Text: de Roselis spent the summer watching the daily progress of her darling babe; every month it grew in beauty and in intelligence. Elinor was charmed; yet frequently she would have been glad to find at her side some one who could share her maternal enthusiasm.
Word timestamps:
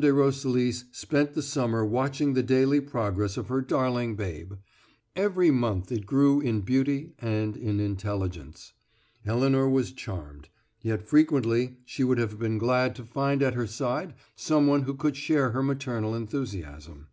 de 0.00 0.12
Roselis 0.12 0.86
spent 0.90 1.34
the 1.34 1.40
summer 1.40 1.84
watching 1.84 2.32
the 2.34 2.42
daily 2.42 2.80
progress 2.80 3.36
of 3.36 3.46
her 3.46 3.60
darling 3.60 4.16
babe; 4.16 4.54
every 5.14 5.52
month 5.52 5.92
it 5.92 6.04
grew 6.04 6.40
in 6.40 6.62
beauty 6.62 7.12
and 7.20 7.56
in 7.56 7.78
intelligence. 7.78 8.72
Elinor 9.24 9.68
was 9.68 9.92
charmed; 9.92 10.48
yet 10.82 11.06
frequently 11.06 11.76
she 11.84 12.02
would 12.02 12.18
have 12.18 12.40
been 12.40 12.58
glad 12.58 12.96
to 12.96 13.04
find 13.04 13.40
at 13.40 13.54
her 13.54 13.68
side 13.68 14.14
some 14.34 14.66
one 14.66 14.82
who 14.82 14.94
could 14.94 15.16
share 15.16 15.52
her 15.52 15.62
maternal 15.62 16.12
enthusiasm. 16.16 17.06